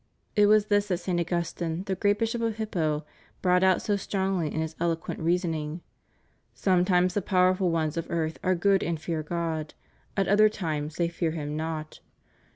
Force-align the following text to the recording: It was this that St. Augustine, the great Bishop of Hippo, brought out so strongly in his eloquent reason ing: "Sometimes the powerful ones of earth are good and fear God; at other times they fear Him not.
It 0.35 0.47
was 0.47 0.65
this 0.65 0.87
that 0.87 0.97
St. 0.97 1.19
Augustine, 1.19 1.83
the 1.83 1.93
great 1.93 2.17
Bishop 2.17 2.41
of 2.41 2.57
Hippo, 2.57 3.05
brought 3.43 3.61
out 3.63 3.83
so 3.83 3.95
strongly 3.95 4.51
in 4.51 4.59
his 4.59 4.75
eloquent 4.79 5.19
reason 5.19 5.53
ing: 5.53 5.81
"Sometimes 6.55 7.13
the 7.13 7.21
powerful 7.21 7.69
ones 7.69 7.97
of 7.97 8.09
earth 8.09 8.39
are 8.43 8.55
good 8.55 8.81
and 8.81 8.99
fear 8.99 9.21
God; 9.21 9.75
at 10.17 10.27
other 10.27 10.49
times 10.49 10.95
they 10.95 11.07
fear 11.07 11.29
Him 11.33 11.55
not. 11.55 11.99